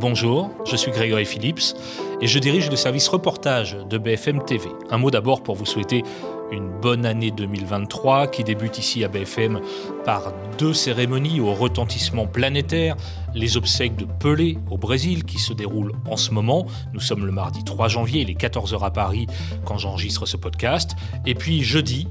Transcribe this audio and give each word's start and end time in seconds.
Bonjour, 0.00 0.50
je 0.66 0.74
suis 0.74 0.90
Grégory 0.90 1.24
Phillips 1.24 1.76
et 2.20 2.26
je 2.26 2.38
dirige 2.40 2.68
le 2.68 2.74
service 2.74 3.06
reportage 3.06 3.76
de 3.88 3.96
BFM 3.96 4.44
TV. 4.44 4.68
Un 4.90 4.98
mot 4.98 5.12
d'abord 5.12 5.44
pour 5.44 5.54
vous 5.54 5.66
souhaiter 5.66 6.02
une 6.50 6.68
bonne 6.68 7.06
année 7.06 7.30
2023 7.30 8.26
qui 8.26 8.42
débute 8.42 8.76
ici 8.76 9.04
à 9.04 9.08
BFM 9.08 9.60
par 10.04 10.32
deux 10.58 10.74
cérémonies 10.74 11.40
au 11.40 11.54
retentissement 11.54 12.26
planétaire, 12.26 12.96
les 13.34 13.56
obsèques 13.56 13.94
de 13.94 14.04
Pelé 14.04 14.58
au 14.68 14.78
Brésil 14.78 15.24
qui 15.24 15.38
se 15.38 15.52
déroulent 15.52 15.92
en 16.10 16.16
ce 16.16 16.32
moment. 16.32 16.66
Nous 16.92 17.00
sommes 17.00 17.24
le 17.24 17.32
mardi 17.32 17.62
3 17.62 17.86
janvier, 17.86 18.22
il 18.22 18.30
est 18.30 18.40
14h 18.40 18.84
à 18.84 18.90
Paris 18.90 19.26
quand 19.64 19.78
j'enregistre 19.78 20.26
ce 20.26 20.36
podcast. 20.36 20.96
Et 21.24 21.34
puis 21.34 21.62
jeudi, 21.62 22.08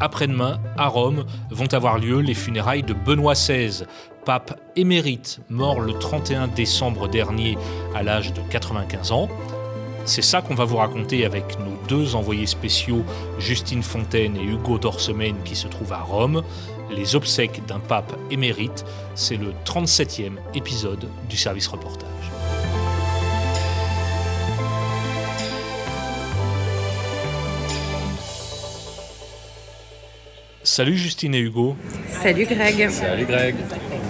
après-demain, 0.00 0.58
à 0.76 0.88
Rome, 0.88 1.24
vont 1.50 1.72
avoir 1.72 1.98
lieu 1.98 2.20
les 2.20 2.34
funérailles 2.34 2.82
de 2.82 2.94
Benoît 2.94 3.34
XVI, 3.34 3.84
pape 4.24 4.60
émérite, 4.74 5.40
mort 5.48 5.80
le 5.80 5.92
31 5.94 6.48
décembre 6.48 7.08
dernier 7.08 7.56
à 7.94 8.02
l'âge 8.02 8.32
de 8.32 8.40
95 8.50 9.12
ans. 9.12 9.28
C'est 10.04 10.22
ça 10.22 10.40
qu'on 10.42 10.54
va 10.54 10.64
vous 10.64 10.76
raconter 10.76 11.24
avec 11.24 11.58
nos 11.58 11.76
deux 11.88 12.14
envoyés 12.14 12.46
spéciaux, 12.46 13.04
Justine 13.38 13.82
Fontaine 13.82 14.36
et 14.36 14.44
Hugo 14.44 14.78
Dorsemaine, 14.78 15.36
qui 15.44 15.56
se 15.56 15.68
trouvent 15.68 15.92
à 15.92 16.00
Rome. 16.00 16.42
Les 16.90 17.16
obsèques 17.16 17.64
d'un 17.66 17.80
pape 17.80 18.16
émérite, 18.30 18.84
c'est 19.14 19.36
le 19.36 19.52
37e 19.64 20.34
épisode 20.54 21.08
du 21.28 21.36
service 21.36 21.66
reportage. 21.66 22.15
Salut 30.76 30.98
Justine 30.98 31.34
et 31.34 31.40
Hugo. 31.40 31.74
Salut 32.10 32.44
Greg. 32.44 32.90
Salut 32.90 33.24
Greg. 33.24 33.54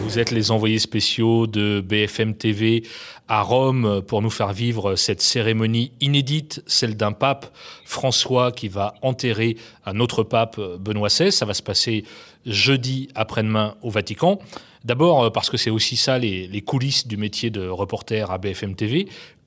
Vous 0.00 0.18
êtes 0.18 0.32
les 0.32 0.50
envoyés 0.50 0.80
spéciaux 0.80 1.46
de 1.46 1.80
BFM 1.80 2.34
TV 2.34 2.82
à 3.28 3.42
Rome 3.42 4.02
pour 4.02 4.20
nous 4.20 4.30
faire 4.30 4.52
vivre 4.52 4.96
cette 4.96 5.22
cérémonie 5.22 5.92
inédite, 6.00 6.64
celle 6.66 6.96
d'un 6.96 7.12
pape, 7.12 7.56
François, 7.84 8.50
qui 8.50 8.66
va 8.66 8.94
enterrer 9.02 9.56
un 9.84 10.00
autre 10.00 10.24
pape, 10.24 10.60
Benoît 10.80 11.06
XVI. 11.06 11.30
Ça 11.30 11.46
va 11.46 11.54
se 11.54 11.62
passer 11.62 12.02
jeudi 12.46 13.10
après-demain 13.14 13.76
au 13.82 13.90
Vatican. 13.90 14.40
D'abord 14.84 15.30
parce 15.30 15.50
que 15.50 15.56
c'est 15.56 15.70
aussi 15.70 15.96
ça 15.96 16.18
les, 16.18 16.48
les 16.48 16.62
coulisses 16.62 17.06
du 17.06 17.16
métier 17.16 17.50
de 17.50 17.68
reporter 17.68 18.28
à 18.32 18.38
BFM 18.38 18.74
TV. 18.74 19.06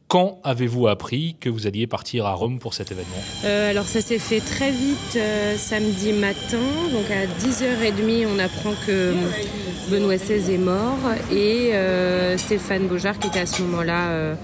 Quand 0.09 0.39
avez-vous 0.43 0.87
appris 0.87 1.35
que 1.39 1.49
vous 1.49 1.67
alliez 1.67 1.85
partir 1.85 2.25
à 2.25 2.33
Rome 2.33 2.57
pour 2.57 2.73
cet 2.73 2.91
événement 2.91 3.21
euh, 3.45 3.69
Alors 3.69 3.85
ça 3.85 4.01
s'est 4.01 4.17
fait 4.17 4.39
très 4.39 4.71
vite 4.71 5.15
euh, 5.15 5.55
samedi 5.55 6.13
matin. 6.13 6.57
Donc 6.91 7.05
à 7.11 7.27
10h30, 7.27 8.25
on 8.25 8.39
apprend 8.39 8.73
que 8.87 9.13
Benoît 9.91 10.15
XVI 10.15 10.55
est 10.55 10.57
mort. 10.57 10.97
Et 11.31 11.75
euh, 11.75 12.39
Stéphane 12.39 12.87
Beaujard, 12.87 13.19
qui 13.19 13.27
était 13.27 13.41
à 13.41 13.45
ce 13.45 13.61
moment-là 13.61 14.35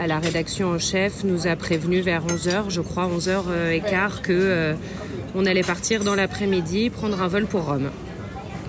à 0.00 0.06
la 0.06 0.18
rédaction 0.20 0.70
en 0.70 0.78
chef, 0.78 1.22
nous 1.22 1.46
a 1.46 1.54
prévenu 1.54 2.00
vers 2.00 2.24
11h, 2.26 2.70
je 2.70 2.80
crois 2.80 3.06
11h15, 3.06 4.22
que 4.22 4.74
on 5.34 5.44
allait 5.44 5.62
partir 5.62 6.02
dans 6.02 6.14
l'après-midi, 6.14 6.88
prendre 6.88 7.20
un 7.20 7.28
vol 7.28 7.44
pour 7.44 7.66
Rome. 7.66 7.90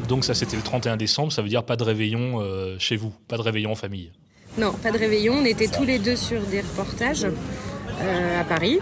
Donc 0.09 0.25
ça 0.25 0.33
c'était 0.33 0.57
le 0.57 0.63
31 0.63 0.97
décembre, 0.97 1.31
ça 1.31 1.41
veut 1.41 1.47
dire 1.47 1.63
pas 1.63 1.77
de 1.77 1.83
réveillon 1.83 2.41
chez 2.77 2.97
vous, 2.97 3.13
pas 3.29 3.37
de 3.37 3.41
réveillon 3.41 3.71
en 3.71 3.75
famille 3.75 4.11
Non, 4.57 4.71
pas 4.71 4.91
de 4.91 4.97
réveillon. 4.97 5.35
On 5.41 5.45
était 5.45 5.67
tous 5.67 5.83
les 5.83 5.99
deux 5.99 6.15
sur 6.15 6.41
des 6.41 6.61
reportages 6.61 7.25
euh, 7.25 8.41
à 8.41 8.43
Paris. 8.43 8.79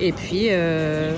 Et 0.00 0.12
puis, 0.12 0.46
euh, 0.50 1.12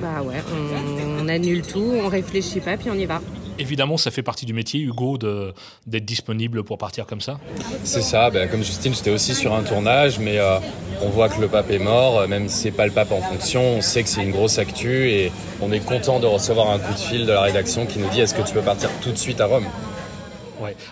bah 0.00 0.22
ouais, 0.22 0.36
on, 0.52 1.24
on 1.24 1.28
annule 1.28 1.62
tout, 1.62 1.92
on 2.02 2.08
réfléchit 2.08 2.60
pas, 2.60 2.76
puis 2.76 2.88
on 2.90 2.94
y 2.94 3.04
va. 3.06 3.20
Évidemment, 3.58 3.98
ça 3.98 4.10
fait 4.10 4.22
partie 4.22 4.46
du 4.46 4.54
métier, 4.54 4.80
Hugo, 4.80 5.18
de- 5.18 5.52
d'être 5.86 6.06
disponible 6.06 6.64
pour 6.64 6.78
partir 6.78 7.04
comme 7.06 7.20
ça. 7.20 7.38
C'est 7.84 8.00
ça, 8.00 8.30
ben, 8.30 8.48
comme 8.48 8.62
Justine, 8.64 8.94
j'étais 8.94 9.10
aussi 9.10 9.34
sur 9.34 9.52
un 9.54 9.62
tournage, 9.62 10.18
mais 10.18 10.38
euh, 10.38 10.56
on 11.02 11.10
voit 11.10 11.28
que 11.28 11.38
le 11.40 11.48
pape 11.48 11.70
est 11.70 11.78
mort, 11.78 12.26
même 12.26 12.48
si 12.48 12.56
c'est 12.56 12.70
pas 12.70 12.86
le 12.86 12.92
pape 12.92 13.12
en 13.12 13.20
fonction, 13.20 13.62
on 13.76 13.80
sait 13.82 14.02
que 14.02 14.08
c'est 14.08 14.22
une 14.22 14.30
grosse 14.32 14.58
actu 14.58 15.10
et 15.10 15.30
on 15.60 15.70
est 15.70 15.80
content 15.84 16.18
de 16.18 16.26
recevoir 16.26 16.70
un 16.70 16.78
coup 16.78 16.94
de 16.94 16.98
fil 16.98 17.26
de 17.26 17.32
la 17.32 17.42
rédaction 17.42 17.84
qui 17.84 17.98
nous 17.98 18.08
dit 18.08 18.20
est-ce 18.22 18.34
que 18.34 18.42
tu 18.42 18.54
peux 18.54 18.62
partir 18.62 18.88
tout 19.02 19.12
de 19.12 19.18
suite 19.18 19.40
à 19.42 19.46
Rome? 19.46 19.66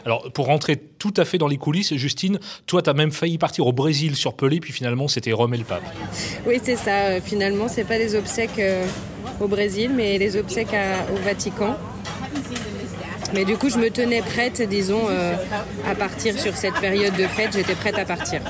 Alors, 0.04 0.30
pour 0.32 0.46
rentrer 0.46 0.76
tout 0.76 1.14
à 1.16 1.24
fait 1.24 1.38
dans 1.38 1.48
les 1.48 1.56
coulisses, 1.56 1.94
Justine, 1.94 2.38
toi, 2.66 2.82
tu 2.82 2.90
as 2.90 2.94
même 2.94 3.12
failli 3.12 3.38
partir 3.38 3.66
au 3.66 3.72
Brésil 3.72 4.16
sur 4.16 4.34
Pelé, 4.34 4.60
puis 4.60 4.72
finalement, 4.72 5.08
c'était 5.08 5.32
Rome 5.32 5.54
et 5.54 5.58
le 5.58 5.64
pape. 5.64 5.82
Oui, 6.46 6.60
c'est 6.62 6.76
ça. 6.76 6.90
Euh, 6.90 7.20
Finalement, 7.24 7.68
c'est 7.68 7.84
pas 7.84 7.98
des 7.98 8.16
obsèques 8.16 8.58
euh, 8.58 8.84
au 9.40 9.46
Brésil, 9.46 9.92
mais 9.94 10.18
les 10.18 10.36
obsèques 10.36 10.74
au 11.12 11.24
Vatican. 11.24 11.76
Mais 13.32 13.44
du 13.44 13.56
coup, 13.56 13.70
je 13.70 13.78
me 13.78 13.90
tenais 13.90 14.22
prête, 14.22 14.60
disons, 14.68 15.02
euh, 15.08 15.34
à 15.88 15.94
partir 15.94 16.38
sur 16.38 16.56
cette 16.56 16.74
période 16.74 17.14
de 17.14 17.26
fête. 17.26 17.50
J'étais 17.52 17.74
prête 17.74 17.98
à 17.98 18.04
partir. 18.04 18.40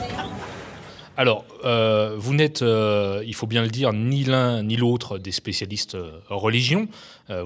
Alors, 1.21 1.45
euh, 1.67 2.15
vous 2.17 2.33
n'êtes, 2.33 2.63
euh, 2.63 3.23
il 3.27 3.35
faut 3.35 3.47
bien 3.47 3.61
le 3.61 3.69
dire, 3.69 3.93
ni 3.93 4.25
l'un 4.25 4.63
ni 4.63 4.77
l'autre 4.77 5.19
des 5.19 5.33
spécialistes 5.33 5.95
euh, 5.95 6.13
religion. 6.31 6.89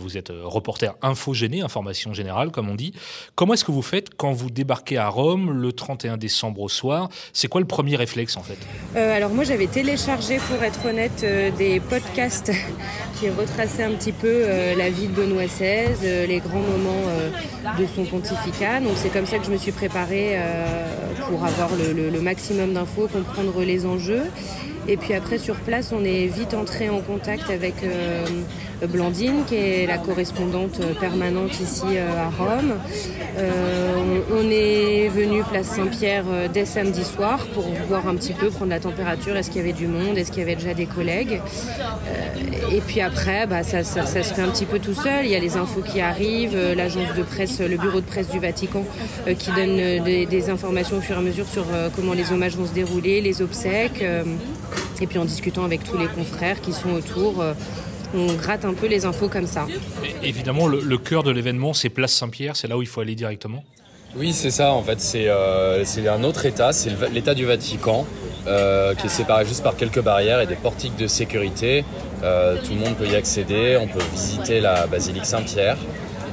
Vous 0.01 0.17
êtes 0.17 0.33
reporter 0.43 0.95
infogéné, 1.03 1.61
information 1.61 2.15
générale, 2.15 2.51
comme 2.51 2.71
on 2.71 2.75
dit. 2.75 2.95
Comment 3.35 3.53
est-ce 3.53 3.67
que 3.67 3.71
vous 3.73 3.83
faites 3.83 4.15
quand 4.17 4.33
vous 4.33 4.49
débarquez 4.49 4.97
à 4.97 5.09
Rome 5.09 5.51
le 5.53 5.73
31 5.75 6.17
décembre 6.17 6.63
au 6.63 6.71
soir? 6.71 7.11
C'est 7.35 7.49
quoi 7.49 7.61
le 7.61 7.67
premier 7.67 7.95
réflexe, 7.97 8.39
en 8.39 8.43
fait? 8.43 8.57
Alors 8.99 9.29
moi, 9.29 9.45
j'avais 9.45 9.67
téléchargé, 9.67 10.39
pour 10.39 10.63
être 10.63 10.87
honnête, 10.87 11.27
des 11.59 11.81
podcasts 11.81 12.51
qui 13.21 13.29
retraçaient 13.29 13.83
un 13.83 13.93
petit 13.93 14.13
peu 14.13 14.47
la 14.75 14.89
vie 14.89 15.07
de 15.09 15.13
Benoît 15.13 15.45
XVI, 15.45 16.27
les 16.27 16.39
grands 16.41 16.61
moments 16.61 17.05
de 17.79 17.85
son 17.95 18.05
pontificat. 18.07 18.81
Donc 18.81 18.93
c'est 18.97 19.11
comme 19.11 19.27
ça 19.27 19.39
que 19.39 19.45
je 19.45 19.51
me 19.51 19.59
suis 19.59 19.73
préparée 19.73 20.39
pour 21.29 21.45
avoir 21.45 21.69
le, 21.77 21.93
le- 21.93 22.09
le 22.09 22.21
maximum 22.23 22.73
d'infos, 22.73 23.07
comprendre 23.13 23.63
les 23.65 23.87
enjeux. 23.87 24.25
Et 24.87 24.97
puis 24.97 25.15
après, 25.15 25.39
sur 25.39 25.57
place, 25.57 25.93
on 25.93 26.05
est 26.05 26.27
vite 26.27 26.55
entré 26.55 26.91
en 26.91 27.01
contact 27.01 27.51
avec 27.51 27.75
euh, 27.83 28.27
Blandine, 28.87 29.45
qui 29.47 29.57
est 29.57 29.87
la 29.87 29.99
correspondante 29.99 30.81
permanente 31.01 31.61
ici 31.61 31.85
euh, 31.97 32.27
à 32.27 32.31
Rome. 32.31 32.75
Euh, 33.39 34.21
on, 34.33 34.51
est 34.51 35.09
venu 35.09 35.43
place 35.43 35.67
Saint-Pierre 35.67 36.25
euh, 36.29 36.49
dès 36.53 36.65
samedi 36.65 37.05
soir 37.05 37.39
pour 37.55 37.67
voir 37.89 38.07
un 38.09 38.15
petit 38.15 38.33
peu, 38.33 38.49
prendre 38.51 38.71
la 38.71 38.81
température, 38.81 39.37
est-ce 39.37 39.51
qu'il 39.51 39.61
y 39.61 39.65
avait 39.65 39.73
du 39.73 39.87
monde, 39.87 40.17
est-ce 40.17 40.31
qu'il 40.31 40.41
y 40.41 40.43
avait 40.43 40.57
déjà 40.57 40.75
des 40.75 40.87
collègues? 40.87 41.41
Et 42.73 42.81
puis 42.81 43.01
après, 43.01 43.47
bah, 43.47 43.63
ça, 43.63 43.83
se 43.85 44.01
fait 44.01 44.43
un 44.43 44.49
petit 44.49 44.67
peu 44.67 44.79
tout 44.79 44.95
seul. 44.95 45.25
Il 45.25 45.31
y 45.31 45.37
a 45.37 45.39
les 45.39 45.57
infos 45.57 45.83
qui 45.83 46.01
arrivent, 46.01 46.57
l'agence 46.77 47.15
de 47.17 47.23
presse, 47.23 47.61
le 47.61 47.77
bureau 47.77 48.01
de 48.01 48.07
presse 48.07 48.29
du 48.29 48.39
Vatican 48.39 48.85
qui 49.39 49.51
donne 49.53 49.77
des, 50.05 50.51
informations 50.51 50.99
au 50.99 51.01
fur 51.01 51.17
et 51.17 51.19
à 51.19 51.23
mesure 51.23 51.47
sur 51.47 51.65
comment 51.97 52.13
les 52.13 52.33
hommages 52.33 52.57
vont 52.57 52.67
se 52.67 52.73
dérouler, 52.73 53.21
les 53.21 53.43
obsèques. 53.43 54.05
et 55.01 55.07
puis 55.07 55.19
en 55.19 55.25
discutant 55.25 55.65
avec 55.65 55.85
tous 55.85 55.97
les 55.97 56.07
confrères 56.07 56.61
qui 56.61 56.73
sont 56.73 56.91
autour, 56.91 57.43
on 58.15 58.33
gratte 58.35 58.65
un 58.65 58.75
peu 58.75 58.87
les 58.87 59.05
infos 59.05 59.29
comme 59.29 59.47
ça. 59.47 59.67
Et 60.23 60.29
Évidemment, 60.29 60.67
le, 60.67 60.81
le 60.81 60.99
cœur 60.99 61.23
de 61.23 61.31
l'événement, 61.31 61.73
c'est 61.73 61.89
Place 61.89 62.13
Saint-Pierre, 62.13 62.57
c'est 62.57 62.69
là 62.69 62.77
où 62.77 62.83
il 62.83 62.89
faut 62.89 63.01
aller 63.01 63.15
directement. 63.15 63.65
Oui, 64.17 64.33
c'est 64.33 64.51
ça, 64.51 64.73
en 64.73 64.83
fait, 64.83 65.01
c'est 65.01 65.29
euh, 65.29 65.85
c'est 65.85 66.07
un 66.07 66.23
autre 66.23 66.47
État, 66.47 66.73
c'est 66.73 66.91
l'État 67.13 67.35
du 67.35 67.45
Vatican, 67.47 68.07
euh, 68.47 68.95
qui 68.95 69.07
est 69.07 69.11
séparé 69.11 69.45
juste 69.45 69.65
par 69.65 69.77
quelques 69.77 70.01
barrières 70.01 70.41
et 70.41 70.47
des 70.47 70.55
portiques 70.55 70.97
de 70.97 71.09
sécurité. 71.09 71.85
Euh, 72.23 72.57
tout 72.65 72.75
le 72.75 72.79
monde 72.79 72.95
peut 72.97 73.09
y 73.09 73.17
accéder, 73.17 73.77
on 73.81 73.89
peut 73.89 74.05
visiter 74.13 74.61
la 74.61 74.87
basilique 74.87 75.27
Saint-Pierre. 75.27 75.77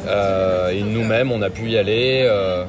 Euh, 0.07 0.69
et 0.69 0.81
nous-mêmes, 0.83 1.31
on 1.31 1.41
a 1.41 1.49
pu 1.49 1.69
y 1.69 1.77
aller 1.77 2.23
euh, 2.27 2.65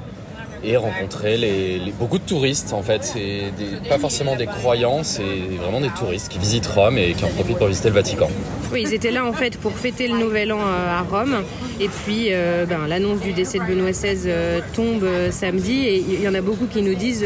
et 0.65 0.77
rencontrer 0.77 1.81
beaucoup 1.99 2.19
de 2.19 2.25
touristes, 2.25 2.73
en 2.73 2.83
fait. 2.83 3.03
C'est 3.05 3.53
pas 3.89 3.99
forcément 3.99 4.37
des 4.37 4.47
croyants, 4.47 5.03
c'est 5.03 5.23
vraiment 5.61 5.81
des 5.81 5.91
touristes 5.91 6.29
qui 6.29 6.39
visitent 6.39 6.67
Rome 6.67 6.99
et 6.99 7.13
qui 7.15 7.25
en 7.25 7.29
profitent 7.29 7.59
pour 7.59 7.67
visiter 7.69 7.89
le 7.89 7.95
Vatican. 7.95 8.29
Oui, 8.73 8.83
ils 8.87 8.95
étaient 8.95 9.11
là 9.11 9.25
en 9.27 9.33
fait 9.33 9.59
pour 9.59 9.73
fêter 9.73 10.09
le 10.09 10.17
Nouvel 10.19 10.53
An 10.53 10.61
euh, 10.61 10.99
à 10.99 11.03
Rome. 11.03 11.37
Et 11.81 11.89
puis 11.89 12.29
euh, 12.31 12.65
ben, 12.67 12.87
l'annonce 12.89 13.21
du 13.21 13.33
décès 13.33 13.59
de 13.59 13.65
Benoît 13.65 13.91
XVI 13.91 14.23
euh, 14.27 14.61
tombe 14.75 15.05
samedi. 15.31 15.87
Et 15.87 15.97
il 15.97 16.23
y 16.23 16.29
en 16.29 16.35
a 16.35 16.41
beaucoup 16.41 16.67
qui 16.67 16.83
nous 16.83 16.95
disent... 16.95 17.25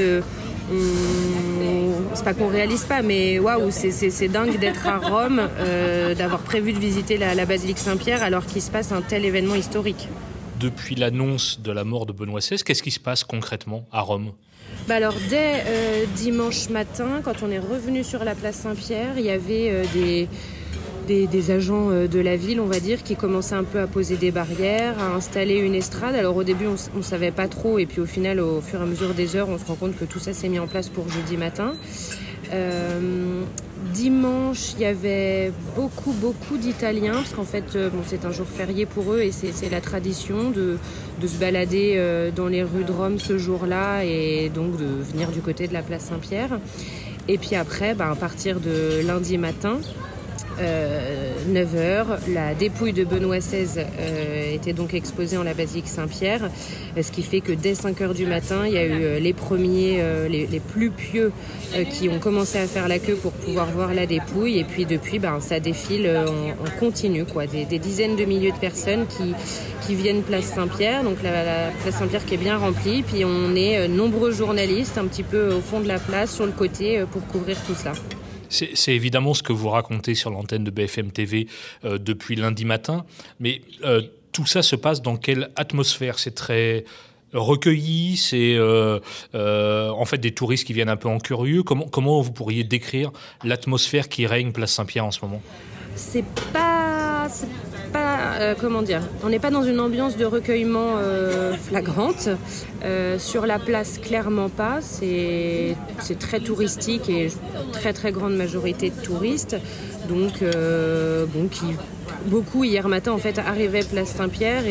C'est 2.15 2.25
pas 2.25 2.35
qu'on 2.35 2.49
réalise 2.49 2.85
pas, 2.85 3.03
mais 3.03 3.39
waouh, 3.39 3.71
c'est- 3.71 4.29
dingue 4.29 4.59
d'être 4.59 4.89
à 4.89 4.97
Rome, 4.99 5.49
d'avoir 6.19 6.41
prévu 6.41 6.73
de 6.73 6.79
visiter 6.79 7.19
la 7.19 7.45
basilique 7.45 7.79
Saint-Pierre 7.79 8.23
alors 8.23 8.45
qu'il 8.47 8.63
se 8.63 8.71
passe 8.71 8.91
un 8.91 9.03
tel 9.03 9.25
événement 9.25 9.55
historique. 9.55 10.09
Depuis 10.61 10.95
l'annonce 10.95 11.61
de 11.61 11.71
la 11.71 11.85
mort 11.85 12.07
de 12.07 12.13
Benoît 12.13 12.41
XVI, 12.41 12.63
qu'est-ce 12.63 12.83
qui 12.83 12.91
se 12.91 13.01
passe 13.01 13.25
concrètement 13.25 13.85
à 13.93 14.01
Rome? 14.01 14.33
Bah 14.89 14.97
dès 15.29 15.63
euh, 15.67 16.05
dimanche 16.17 16.71
matin, 16.71 17.21
quand 17.23 17.43
on 17.43 17.51
est 17.51 17.59
revenu 17.59 18.03
sur 18.03 18.25
la 18.25 18.35
place 18.35 18.57
Saint-Pierre, 18.57 19.19
il 19.19 19.25
y 19.25 19.31
avait 19.31 19.71
euh, 19.71 20.27
des 21.09 21.51
agents 21.51 21.91
euh, 21.91 22.09
de 22.09 22.21
la 22.21 22.37
ville, 22.37 22.61
on 22.61 22.67
va 22.67 22.81
dire, 22.81 23.03
qui 23.03 23.17
commençaient 23.17 23.55
un 23.55 23.65
peu 23.65 23.81
à 23.81 23.87
poser 23.87 24.17
des 24.17 24.31
barrières, 24.31 24.99
à 24.99 25.15
installer 25.15 25.59
une 25.59 25.75
estrade. 25.75 26.15
Alors 26.15 26.37
au 26.37 26.45
début, 26.45 26.67
on 26.67 26.99
ne 26.99 27.03
savait 27.03 27.33
pas 27.33 27.49
trop, 27.49 27.79
et 27.79 27.85
puis 27.85 28.01
au 28.01 28.07
final, 28.07 28.41
au 28.41 28.61
fur 28.63 28.81
et 28.81 28.83
à 28.83 28.87
mesure 28.87 29.13
des 29.13 29.37
heures, 29.37 29.49
on 29.51 29.59
se 29.59 29.65
rend 29.67 29.75
compte 29.75 29.97
que 29.97 30.05
tout 30.05 30.21
ça 30.21 30.33
s'est 30.33 30.49
mis 30.49 30.59
en 30.59 30.67
place 30.67 30.89
pour 30.89 31.09
jeudi 31.11 31.37
matin. 31.37 31.75
Dimanche, 33.93 34.73
il 34.75 34.81
y 34.81 34.85
avait 34.85 35.53
beaucoup, 35.75 36.13
beaucoup 36.13 36.57
d'Italiens, 36.57 37.15
parce 37.15 37.33
qu'en 37.33 37.45
fait, 37.45 37.77
bon, 37.77 38.03
c'est 38.07 38.25
un 38.25 38.33
jour 38.33 38.47
férié 38.47 38.87
pour 38.87 39.13
eux 39.13 39.21
et 39.21 39.33
c'est 39.33 39.71
la 39.71 39.81
tradition 39.81 40.51
de, 40.51 40.79
se 41.27 41.39
balader 41.39 42.31
dans 42.35 42.49
les 42.49 42.63
rues 42.63 42.85
de 42.85 42.93
Rome 42.93 43.19
ce 43.19 43.39
jour-là 43.39 44.05
et 44.05 44.51
donc 44.55 44.77
de 44.77 44.87
venir 44.87 45.31
du 45.31 45.41
côté 45.41 45.67
de 45.67 45.73
la 45.73 45.83
place 45.83 46.05
Saint-Pierre. 46.05 46.59
Et 47.29 47.39
puis 47.39 47.57
après, 47.57 47.95
bah, 47.95 48.11
à 48.11 48.15
partir 48.15 48.61
de 48.61 49.05
lundi 49.05 49.39
matin, 49.39 49.79
9h. 50.59 51.77
Euh, 51.77 52.05
la 52.29 52.55
dépouille 52.55 52.93
de 52.93 53.05
Benoît 53.05 53.39
XVI 53.39 53.67
euh, 53.79 54.55
était 54.55 54.73
donc 54.73 54.95
exposée 54.95 55.37
en 55.37 55.43
la 55.43 55.55
basilique 55.55 55.89
Saint-Pierre, 55.89 56.51
ce 57.01 57.11
qui 57.11 57.23
fait 57.23 57.41
que 57.41 57.53
dès 57.53 57.75
5h 57.75 58.15
du 58.15 58.27
matin, 58.27 58.67
il 58.67 58.73
y 58.73 58.79
a 58.79 58.85
eu 58.85 59.05
euh, 59.05 59.19
les 59.19 59.33
premiers, 59.33 60.03
les, 60.29 60.61
plus 60.61 60.91
pieux 60.91 61.33
qui 61.91 62.09
ont 62.09 62.19
commencé 62.19 62.59
à 62.59 62.67
faire 62.67 62.89
la 62.89 62.99
queue 62.99 63.15
pour 63.15 63.33
pouvoir 63.33 63.67
voir 63.71 63.95
la 63.95 64.07
dépouille. 64.07 64.59
Et 64.59 64.65
puis 64.65 64.87
depuis, 64.87 65.19
ben, 65.19 65.41
ça 65.41 65.61
défile 65.61 66.11
en, 66.27 66.79
continu, 66.81 67.25
quoi. 67.25 67.47
Des, 67.47 67.79
dizaines 67.79 68.17
de 68.17 68.25
milliers 68.25 68.53
de 68.53 68.59
personnes 68.59 69.07
qui, 69.07 69.35
qui 69.87 69.95
viennent 69.95 70.23
place 70.23 70.47
Saint-Pierre, 70.47 71.05
donc 71.05 71.23
la, 71.23 71.45
la 71.45 71.71
place 71.83 71.97
Saint-Pierre 71.97 72.25
qui 72.25 72.35
est 72.35 72.39
bien 72.39 72.57
remplie. 72.57 73.03
Puis 73.03 73.25
on 73.25 73.55
est 73.55 73.87
nombreux 73.89 74.33
journalistes 74.33 74.99
un 74.99 75.07
petit 75.07 75.23
peu 75.23 75.53
au 75.53 75.61
fond 75.61 75.81
de 75.81 75.89
la 75.89 75.99
place, 75.99 76.35
sur 76.35 76.47
le 76.47 76.53
côté, 76.53 77.05
pour 77.13 77.27
couvrir 77.27 77.57
tout 77.67 77.75
cela. 77.75 77.93
C'est 78.49 78.95
évidemment 78.95 79.35
ce 79.35 79.43
que 79.43 79.53
vous 79.53 79.69
racontez 79.69 80.15
sur 80.15 80.31
l'antenne 80.31 80.65
de 80.65 80.71
BFM 80.71 81.11
TV 81.11 81.47
euh, 81.85 81.99
depuis 81.99 82.37
lundi 82.37 82.65
matin, 82.65 83.05
mais 83.41 83.63
euh, 83.85 84.03
tout 84.33 84.47
ça 84.47 84.63
se 84.63 84.77
passe 84.77 85.03
dans 85.03 85.17
quelle 85.17 85.51
atmosphère? 85.57 86.19
C'est 86.19 86.35
très 86.35 86.85
recueilli, 87.33 88.17
c'est 88.17 88.55
euh, 88.55 89.01
en 89.33 90.05
fait 90.05 90.19
des 90.19 90.33
touristes 90.33 90.67
qui 90.67 90.73
viennent 90.73 90.89
un 90.89 90.97
peu 90.97 91.09
en 91.09 91.19
curieux? 91.19 91.63
Comment, 91.63 91.87
comment 91.87 92.21
vous 92.21 92.33
pourriez 92.33 92.65
décrire 92.65 93.13
l'atmosphère 93.45 94.09
qui 94.09 94.27
règne 94.27 94.53
place 94.53 94.73
Saint-Pierre 94.73 95.07
en 95.07 95.11
ce 95.11 95.21
moment? 95.23 95.43
C'est 95.95 96.25
pas 96.53 97.29
euh, 98.35 98.55
comment 98.59 98.83
dire, 98.83 99.03
on 99.25 99.29
n'est 99.29 99.39
pas 99.39 99.51
dans 99.51 99.63
une 99.63 99.81
ambiance 99.81 100.17
de 100.17 100.25
recueillement 100.25 100.97
euh, 100.99 101.55
flagrante. 101.55 102.29
Euh, 102.85 103.19
sur 103.19 103.47
la 103.47 103.59
place, 103.59 103.99
clairement 103.99 104.49
pas. 104.49 104.79
C'est 104.81 105.75
très 106.19 106.41
touristique 106.41 107.09
et 107.09 107.29
très 107.73 107.93
très 107.93 108.13
grande 108.13 108.37
majorité 108.37 108.91
de 108.91 109.03
touristes. 109.03 109.57
Donc, 110.09 110.45
beaucoup 112.27 112.65
hier 112.65 112.89
matin 112.89 113.13
en 113.13 113.19
fait 113.19 113.39
arrivaient 113.39 113.85
place 113.85 114.09
Saint-Pierre 114.09 114.63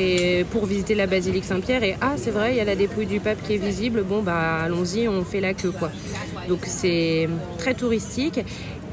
pour 0.52 0.66
visiter 0.66 0.96
la 0.96 1.08
basilique 1.08 1.46
Saint-Pierre 1.46 1.84
et 1.84 1.96
ah 2.02 2.14
c'est 2.18 2.32
vrai 2.32 2.52
il 2.52 2.58
y 2.58 2.60
a 2.60 2.66
la 2.66 2.76
dépouille 2.76 3.06
du 3.06 3.20
pape 3.20 3.42
qui 3.44 3.54
est 3.54 3.58
visible 3.58 4.04
bon 4.04 4.22
bah 4.22 4.60
allons-y 4.64 5.08
on 5.08 5.24
fait 5.24 5.40
la 5.40 5.54
queue 5.54 5.72
quoi 5.72 5.90
donc 6.50 6.60
c'est 6.64 7.30
très 7.58 7.74
touristique 7.74 8.40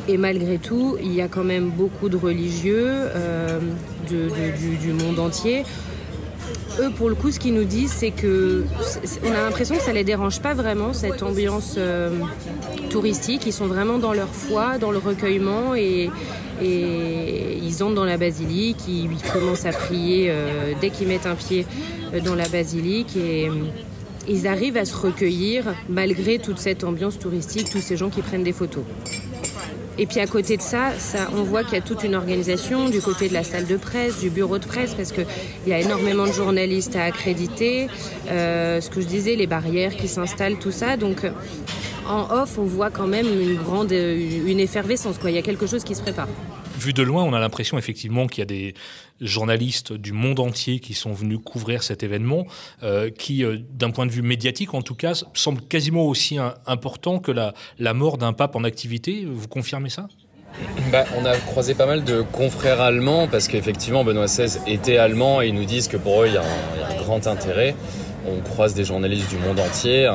et 0.08 0.16
malgré 0.16 0.58
tout, 0.58 0.96
il 1.00 1.12
y 1.12 1.20
a 1.20 1.28
quand 1.28 1.44
même 1.44 1.70
beaucoup 1.70 2.08
de 2.08 2.16
religieux 2.16 2.88
euh, 2.88 3.60
du, 4.08 4.92
monde 4.92 5.18
entier. 5.18 5.64
Eux, 6.80 6.90
pour 6.90 7.08
le 7.08 7.14
coup, 7.14 7.30
ce 7.30 7.38
qu'ils 7.38 7.54
nous 7.54 7.64
disent, 7.64 7.92
c'est 7.92 8.10
que 8.10 8.64
on 9.24 9.30
a 9.30 9.42
l'impression 9.44 9.76
que 9.76 9.82
ça 9.82 9.92
les 9.92 10.04
dérange 10.04 10.40
pas 10.40 10.54
vraiment 10.54 10.92
cette 10.92 11.22
ambiance 11.22 11.74
euh, 11.76 12.10
touristique. 12.90 13.42
Ils 13.46 13.52
sont 13.52 13.66
vraiment 13.66 13.98
dans 13.98 14.12
leur 14.12 14.28
foi, 14.28 14.78
dans 14.78 14.90
le 14.90 14.98
recueillement 14.98 15.74
et, 15.74 16.10
ils 16.60 17.82
entrent 17.82 17.94
dans 17.94 18.04
la 18.04 18.16
basilique. 18.16 18.88
Ils, 18.88 19.08
commencent 19.32 19.66
à 19.66 19.72
prier 19.72 20.28
euh, 20.30 20.72
dès 20.80 20.90
qu'ils 20.90 21.08
mettent 21.08 21.26
un 21.26 21.34
pied 21.34 21.66
dans 22.24 22.34
la 22.34 22.48
basilique 22.48 23.16
et 23.16 23.48
ils 24.28 24.46
arrivent 24.46 24.76
à 24.76 24.84
se 24.84 24.96
recueillir 24.96 25.74
malgré 25.88 26.38
toute 26.38 26.58
cette 26.58 26.84
ambiance 26.84 27.18
touristique, 27.18 27.70
tous 27.70 27.80
ces 27.80 27.96
gens 27.96 28.10
qui 28.10 28.22
prennent 28.22 28.44
des 28.44 28.52
photos. 28.52 28.84
Et 29.98 30.06
puis 30.06 30.20
à 30.20 30.26
côté 30.26 30.56
de 30.56 30.62
ça, 30.62 30.90
on 31.36 31.42
voit 31.42 31.64
qu'il 31.64 31.74
y 31.74 31.76
a 31.76 31.82
toute 31.82 32.02
une 32.02 32.14
organisation 32.14 32.88
du 32.88 33.00
côté 33.00 33.28
de 33.28 33.34
la 33.34 33.44
salle 33.44 33.66
de 33.66 33.76
presse, 33.76 34.20
du 34.20 34.30
bureau 34.30 34.58
de 34.58 34.64
presse, 34.64 34.94
parce 34.94 35.12
qu'il 35.12 35.26
y 35.66 35.72
a 35.72 35.80
énormément 35.80 36.26
de 36.26 36.32
journalistes 36.32 36.96
à 36.96 37.04
accréditer. 37.04 37.88
Euh, 38.28 38.80
ce 38.80 38.88
que 38.88 39.00
je 39.00 39.06
disais, 39.06 39.36
les 39.36 39.46
barrières 39.46 39.94
qui 39.94 40.08
s'installent, 40.08 40.56
tout 40.56 40.70
ça. 40.70 40.96
Donc 40.96 41.26
en 42.08 42.30
off, 42.30 42.58
on 42.58 42.64
voit 42.64 42.90
quand 42.90 43.06
même 43.06 43.26
une 43.26 43.56
grande 43.56 43.92
une 43.92 44.60
effervescence. 44.60 45.18
Quoi. 45.18 45.30
Il 45.30 45.34
y 45.34 45.38
a 45.38 45.42
quelque 45.42 45.66
chose 45.66 45.84
qui 45.84 45.94
se 45.94 46.02
prépare 46.02 46.28
vu 46.82 46.92
de 46.92 47.02
loin, 47.02 47.22
on 47.22 47.32
a 47.32 47.38
l'impression 47.38 47.78
effectivement 47.78 48.26
qu'il 48.26 48.40
y 48.40 48.42
a 48.42 48.46
des 48.46 48.74
journalistes 49.20 49.92
du 49.92 50.12
monde 50.12 50.40
entier 50.40 50.80
qui 50.80 50.94
sont 50.94 51.12
venus 51.12 51.38
couvrir 51.44 51.82
cet 51.82 52.02
événement, 52.02 52.46
euh, 52.82 53.10
qui, 53.10 53.44
euh, 53.44 53.58
d'un 53.70 53.90
point 53.90 54.06
de 54.06 54.10
vue 54.10 54.22
médiatique 54.22 54.74
en 54.74 54.82
tout 54.82 54.94
cas, 54.94 55.12
semble 55.34 55.62
quasiment 55.62 56.06
aussi 56.06 56.38
important 56.66 57.18
que 57.18 57.30
la, 57.30 57.54
la 57.78 57.94
mort 57.94 58.18
d'un 58.18 58.32
pape 58.32 58.56
en 58.56 58.64
activité. 58.64 59.26
Vous 59.30 59.48
confirmez 59.48 59.90
ça? 59.90 60.08
Bah, 60.90 61.04
on 61.18 61.24
a 61.24 61.34
croisé 61.36 61.74
pas 61.74 61.86
mal 61.86 62.04
de 62.04 62.20
confrères 62.20 62.80
allemands 62.80 63.26
parce 63.26 63.48
qu'effectivement 63.48 64.04
Benoît 64.04 64.26
XVI 64.26 64.58
était 64.66 64.98
allemand 64.98 65.40
et 65.40 65.48
ils 65.48 65.54
nous 65.54 65.64
disent 65.64 65.88
que 65.88 65.96
pour 65.96 66.22
eux 66.22 66.26
il 66.26 66.34
y 66.34 66.36
a 66.36 66.42
un 66.42 67.02
grand 67.02 67.26
intérêt 67.26 67.74
on 68.26 68.40
croise 68.40 68.74
des 68.74 68.84
journalistes 68.84 69.28
du 69.30 69.36
monde 69.36 69.58
entier. 69.58 70.10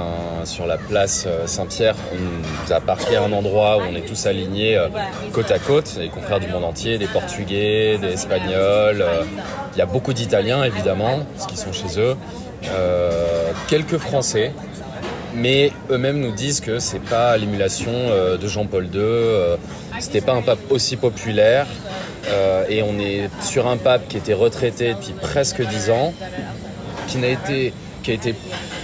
sur 0.45 0.65
la 0.65 0.77
place 0.77 1.25
euh, 1.27 1.45
Saint-Pierre, 1.45 1.95
on 2.13 2.15
nous 2.15 2.73
a 2.73 2.79
parqué 2.79 3.17
un 3.17 3.31
endroit 3.31 3.77
où 3.77 3.81
on 3.81 3.95
est 3.95 4.05
tous 4.05 4.25
alignés 4.25 4.77
euh, 4.77 4.87
côte 5.33 5.51
à 5.51 5.59
côte, 5.59 5.95
les 5.99 6.09
confrères 6.09 6.39
du 6.39 6.47
monde 6.47 6.63
entier, 6.63 6.97
des 6.97 7.07
Portugais, 7.07 7.97
des 7.97 8.13
Espagnols. 8.13 9.01
Euh, 9.01 9.23
il 9.73 9.79
y 9.79 9.81
a 9.81 9.85
beaucoup 9.85 10.13
d'Italiens 10.13 10.63
évidemment, 10.63 11.19
parce 11.35 11.47
qu'ils 11.47 11.57
sont 11.57 11.73
chez 11.73 11.99
eux. 11.99 12.15
quelques 13.67 13.97
Français, 13.97 14.53
mais 15.35 15.71
eux-mêmes 15.91 16.19
nous 16.19 16.31
disent 16.31 16.61
que 16.61 16.79
c'est 16.79 17.03
pas 17.03 17.37
l'émulation 17.37 17.91
de 18.41 18.47
Jean-Paul 18.47 18.87
II. 18.93 19.57
C'était 19.99 20.21
pas 20.21 20.33
un 20.33 20.41
pape 20.41 20.59
aussi 20.71 20.95
populaire. 20.95 21.67
et 22.69 22.81
on 22.81 22.97
est 22.99 23.29
sur 23.41 23.67
un 23.67 23.77
pape 23.77 24.07
qui 24.07 24.17
était 24.17 24.33
retraité 24.33 24.95
depuis 24.95 25.13
presque 25.13 25.61
dix 25.61 25.91
ans, 25.91 26.13
qui 27.07 27.17
n'a 27.19 27.27
été 27.27 27.73
qui 28.07 28.11
a 28.11 28.13
été 28.13 28.35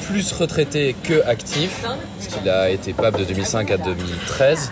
plus 0.02 0.34
retraité 0.34 0.98
que 1.02 1.26
actif, 1.26 1.82
parce 1.82 2.28
qu'il 2.28 2.50
a 2.50 2.70
été 2.70 2.92
pape 2.92 3.18
de 3.18 3.24
2005 3.24 3.72
à 3.72 3.78
2013. 3.78 4.70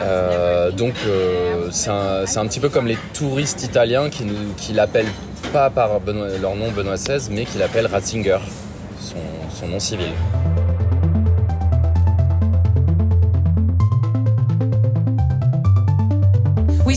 Euh, 0.00 0.70
donc 0.70 0.94
euh, 1.04 1.66
c'est 1.72 1.90
un, 1.90 2.46
petit 2.46 2.60
peu 2.60 2.68
comme 2.68 2.86
les 2.86 2.96
touristes 3.12 3.64
italiens 3.64 4.08
qui, 4.08 4.24
qui 4.56 4.72
l'appellent 4.72 5.10
pas 5.52 5.68
par 5.68 5.98
leur 6.40 6.54
nom 6.54 6.70
Benoît 6.70 6.94
XVI, 6.94 7.28
mais 7.32 7.44
qui 7.44 7.58
l'appellent 7.58 7.88
Ratzinger, 7.88 8.38
son 9.00 9.66
nom 9.66 9.80
civil. 9.80 10.12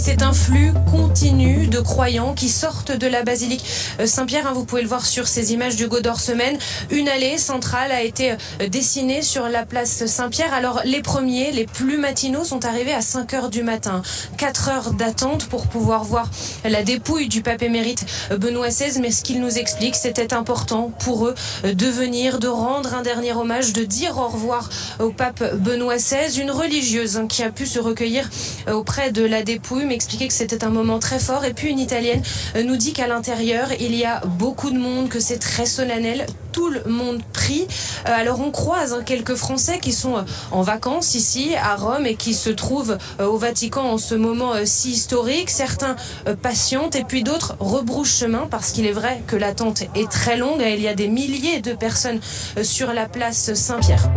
C'est 0.05 0.21
un 0.21 0.33
flux 0.33 0.73
continu 0.91 1.67
de 1.67 1.79
croyants 1.79 2.33
qui 2.33 2.49
sortent 2.49 2.91
de 2.91 3.07
la 3.07 3.23
basilique 3.23 3.63
euh, 4.01 4.05
Saint-Pierre. 4.05 4.45
Hein, 4.47 4.51
vous 4.53 4.65
pouvez 4.65 4.81
le 4.81 4.87
voir 4.89 5.05
sur 5.05 5.29
ces 5.29 5.53
images 5.53 5.77
du 5.77 5.87
Godor 5.87 6.19
Semaine. 6.19 6.57
Une 6.91 7.07
allée 7.07 7.37
centrale 7.37 7.89
a 7.93 8.01
été 8.01 8.31
euh, 8.31 8.67
dessinée 8.67 9.21
sur 9.21 9.47
la 9.47 9.65
place 9.65 10.05
Saint-Pierre. 10.05 10.53
Alors, 10.53 10.81
les 10.83 11.01
premiers, 11.01 11.53
les 11.53 11.65
plus 11.65 11.97
matinaux, 11.97 12.43
sont 12.43 12.65
arrivés 12.65 12.93
à 12.93 13.01
5 13.01 13.33
heures 13.33 13.49
du 13.49 13.63
matin. 13.63 14.01
4 14.35 14.69
heures 14.69 14.91
d'attente 14.91 15.45
pour 15.45 15.67
pouvoir 15.67 16.03
voir 16.03 16.29
la 16.65 16.83
dépouille 16.83 17.29
du 17.29 17.41
pape 17.41 17.61
émérite 17.61 18.05
euh, 18.31 18.37
Benoît 18.37 18.67
XVI. 18.67 18.99
Mais 18.99 19.09
ce 19.09 19.23
qu'il 19.23 19.39
nous 19.39 19.57
explique, 19.57 19.95
c'était 19.95 20.33
important 20.33 20.91
pour 20.99 21.27
eux 21.27 21.35
de 21.63 21.85
venir, 21.85 22.39
de 22.39 22.49
rendre 22.49 22.93
un 22.93 23.03
dernier 23.03 23.31
hommage, 23.31 23.71
de 23.71 23.85
dire 23.85 24.17
au 24.17 24.27
revoir 24.27 24.69
au 24.99 25.11
pape 25.11 25.55
Benoît 25.55 25.95
XVI. 25.95 26.41
Une 26.41 26.51
religieuse 26.51 27.15
hein, 27.15 27.27
qui 27.27 27.41
a 27.41 27.51
pu 27.51 27.65
se 27.65 27.79
recueillir 27.79 28.29
auprès 28.67 29.09
de 29.09 29.23
la 29.23 29.43
dépouille 29.43 29.92
m'expliquer 29.93 30.27
que 30.27 30.33
c'était 30.33 30.63
un 30.63 30.71
moment 30.71 30.97
très 30.97 31.19
fort. 31.19 31.45
Et 31.45 31.53
puis 31.53 31.69
une 31.69 31.77
Italienne 31.77 32.21
euh, 32.55 32.63
nous 32.63 32.77
dit 32.77 32.93
qu'à 32.93 33.05
l'intérieur, 33.05 33.67
il 33.79 33.95
y 33.95 34.05
a 34.05 34.21
beaucoup 34.25 34.71
de 34.71 34.77
monde, 34.77 35.07
que 35.07 35.19
c'est 35.19 35.37
très 35.37 35.67
solennel. 35.67 36.25
Tout 36.51 36.69
le 36.69 36.83
monde 36.85 37.21
prie. 37.31 37.67
Euh, 38.07 38.11
alors 38.11 38.41
on 38.41 38.49
croise 38.49 38.93
hein, 38.93 39.03
quelques 39.05 39.35
Français 39.35 39.77
qui 39.79 39.93
sont 39.93 40.17
euh, 40.17 40.21
en 40.51 40.63
vacances 40.63 41.13
ici 41.13 41.51
à 41.55 41.75
Rome 41.75 42.07
et 42.07 42.15
qui 42.15 42.33
se 42.33 42.49
trouvent 42.49 42.97
au 43.19 43.37
Vatican 43.37 43.83
en 43.83 43.99
ce 43.99 44.15
moment 44.15 44.53
si 44.65 44.91
historique. 44.91 45.51
Certains 45.51 45.95
patientent 46.41 46.95
et 46.95 47.03
puis 47.03 47.23
d'autres 47.23 47.55
rebroussent 47.59 48.17
chemin 48.17 48.47
parce 48.49 48.71
qu'il 48.71 48.87
est 48.87 48.91
vrai 48.91 49.21
que 49.27 49.35
l'attente 49.35 49.83
est 49.95 50.09
très 50.09 50.37
longue. 50.37 50.63
Il 50.65 50.81
y 50.81 50.87
a 50.87 50.95
des 50.95 51.07
milliers 51.07 51.61
de 51.61 51.73
personnes 51.73 52.19
sur 52.63 52.93
la 52.93 53.07
place 53.07 53.53
Saint-Pierre. 53.53 54.09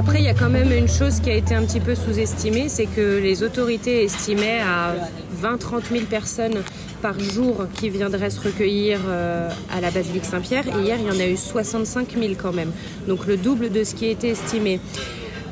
Après, 0.00 0.20
il 0.20 0.24
y 0.24 0.28
a 0.28 0.34
quand 0.34 0.48
même 0.48 0.72
une 0.72 0.88
chose 0.88 1.20
qui 1.20 1.28
a 1.28 1.34
été 1.34 1.54
un 1.54 1.62
petit 1.62 1.78
peu 1.78 1.94
sous-estimée, 1.94 2.70
c'est 2.70 2.86
que 2.86 3.18
les 3.18 3.42
autorités 3.42 4.02
estimaient 4.02 4.60
à 4.60 4.94
20-30 5.42 5.90
000 5.92 6.04
personnes 6.06 6.62
par 7.02 7.20
jour 7.20 7.66
qui 7.74 7.90
viendraient 7.90 8.30
se 8.30 8.40
recueillir 8.40 8.98
euh, 9.06 9.50
à 9.70 9.82
la 9.82 9.90
basilique 9.90 10.24
Saint-Pierre. 10.24 10.64
Hier, 10.78 10.96
il 10.98 11.06
y 11.06 11.10
en 11.10 11.20
a 11.20 11.28
eu 11.28 11.36
65 11.36 12.16
000 12.18 12.32
quand 12.40 12.54
même. 12.54 12.72
Donc 13.08 13.26
le 13.26 13.36
double 13.36 13.68
de 13.68 13.84
ce 13.84 13.94
qui 13.94 14.06
a 14.06 14.08
été 14.08 14.30
estimé. 14.30 14.80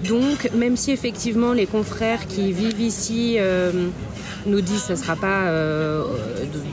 Donc, 0.09 0.49
même 0.55 0.79
si 0.79 0.93
effectivement 0.93 1.53
les 1.53 1.67
confrères 1.67 2.27
qui 2.27 2.51
vivent 2.51 2.81
ici 2.81 3.37
euh, 3.39 3.71
nous 4.47 4.63
disent 4.63 4.81
que 4.81 4.87
ce 4.87 4.93
ne 4.93 4.97
sera 4.97 5.17
pas 5.17 5.49
euh, 5.49 6.05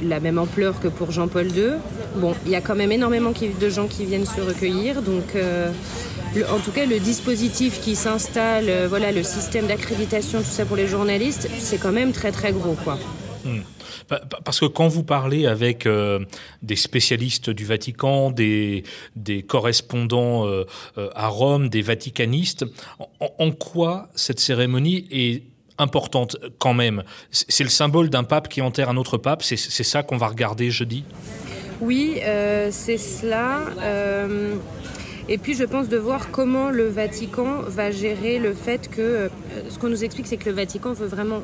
de 0.02 0.10
la 0.10 0.22
même 0.22 0.38
ampleur 0.38 0.80
que 0.80 0.88
pour 0.88 1.12
Jean-Paul 1.12 1.48
II, 1.48 1.74
Bon, 2.16 2.34
il 2.46 2.52
y 2.54 2.56
a 2.56 2.62
quand 2.62 2.76
même 2.76 2.94
énormément 2.94 3.34
de 3.60 3.70
gens 3.70 3.88
qui 3.88 4.06
viennent 4.06 4.26
se 4.26 4.40
recueillir, 4.40 5.02
donc 5.02 5.36
en 6.44 6.60
tout 6.60 6.72
cas, 6.72 6.86
le 6.86 7.00
dispositif 7.00 7.80
qui 7.82 7.96
s'installe, 7.96 8.88
voilà, 8.88 9.12
le 9.12 9.24
système 9.24 9.68
d'accréditation, 9.68 10.40
tout 10.40 10.46
ça 10.46 10.66
pour 10.66 10.76
les 10.76 10.88
journalistes, 10.88 11.50
c'est 11.60 11.78
quand 11.78 11.92
même 11.92 12.12
très 12.12 12.32
très 12.32 12.52
gros, 12.52 12.76
quoi. 12.84 12.98
Hmm. 13.46 13.62
Parce 14.08 14.60
que 14.60 14.66
quand 14.66 14.88
vous 14.88 15.04
parlez 15.04 15.48
avec 15.48 15.86
euh, 15.86 16.20
des 16.62 16.76
spécialistes 16.76 17.50
du 17.50 17.66
Vatican, 17.66 18.32
des, 18.32 18.84
des 19.16 19.42
correspondants 19.42 20.46
euh, 20.46 20.66
euh, 20.98 21.10
à 21.16 21.28
Rome, 21.28 21.70
des 21.70 21.82
vaticanistes, 21.82 22.66
en, 23.20 23.52
quoi 23.52 24.10
cette 24.16 24.40
cérémonie 24.40 25.08
est 25.12 25.44
importante 25.78 26.38
quand 26.60 26.74
même? 26.74 27.04
C'est 27.32 27.64
le 27.64 27.70
symbole 27.70 28.10
d'un 28.10 28.24
pape 28.24 28.48
qui 28.48 28.62
enterre 28.62 28.90
un 28.90 28.98
autre 28.98 29.18
pape, 29.18 29.44
c'est 29.44 29.58
ça 29.58 30.04
qu'on 30.04 30.18
va 30.18 30.28
regarder 30.28 30.70
jeudi? 30.70 31.04
Oui, 31.82 32.20
c'est 32.72 32.98
cela. 32.98 33.62
Et 35.28 35.38
puis 35.38 35.56
je 35.56 35.64
pense 35.64 35.90
de 35.90 35.98
voir 35.98 36.30
comment 36.32 36.70
le 36.70 36.88
Vatican 36.88 37.62
va 37.68 37.92
gérer 37.92 38.38
le 38.38 38.54
fait 38.54 38.90
que, 38.90 39.30
ce 39.70 39.80
qu'on 39.80 39.90
nous 39.90 40.04
explique, 40.04 40.28
c'est 40.28 40.38
que 40.38 40.50
le 40.50 40.56
Vatican 40.56 40.94
veut 40.94 41.08
vraiment 41.08 41.42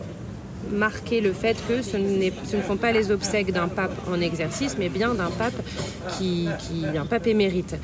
marquer 0.72 1.22
le 1.22 1.34
fait 1.34 1.58
que 1.68 1.82
ce, 1.82 1.98
ne 1.98 2.64
sont 2.64 2.78
pas 2.78 2.92
les 2.92 3.12
obsèques 3.12 3.52
d'un 3.52 3.68
pape 3.68 3.92
en 4.10 4.22
exercice, 4.22 4.78
mais 4.78 4.90
bien 4.90 5.14
d'un 5.16 5.32
pape 5.32 5.60
qui, 6.18 6.48
un 6.96 7.06
pape 7.06 7.28
émérite. 7.28 7.76